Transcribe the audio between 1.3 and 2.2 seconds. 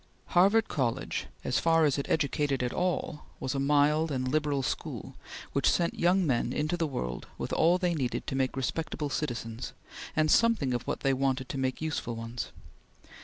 as far as it